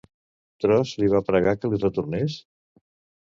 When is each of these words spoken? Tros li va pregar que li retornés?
Tros 0.63 0.93
li 1.01 1.09
va 1.11 1.21
pregar 1.27 1.53
que 1.59 1.71
li 1.73 1.81
retornés? 1.83 2.39